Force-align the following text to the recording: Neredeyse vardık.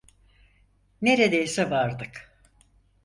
Neredeyse 1.01 1.69
vardık. 1.71 2.31